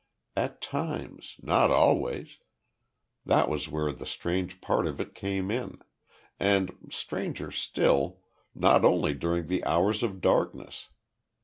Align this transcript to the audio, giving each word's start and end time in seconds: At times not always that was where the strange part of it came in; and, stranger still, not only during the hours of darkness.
At 0.35 0.61
times 0.61 1.35
not 1.43 1.69
always 1.69 2.39
that 3.23 3.47
was 3.47 3.69
where 3.69 3.91
the 3.91 4.07
strange 4.07 4.59
part 4.59 4.87
of 4.87 4.99
it 4.99 5.13
came 5.13 5.51
in; 5.51 5.79
and, 6.39 6.89
stranger 6.89 7.51
still, 7.51 8.19
not 8.55 8.83
only 8.83 9.13
during 9.13 9.45
the 9.45 9.63
hours 9.63 10.01
of 10.01 10.19
darkness. 10.19 10.89